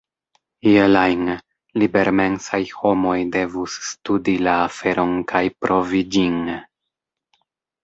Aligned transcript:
Iel 0.69 0.95
ajn, 1.01 1.27
libermensaj 1.81 2.61
homoj 2.79 3.19
devus 3.37 3.77
studi 3.91 4.35
la 4.49 4.57
aferon 4.71 5.15
kaj 5.35 5.45
provi 5.63 6.05
ĝin. 6.19 6.45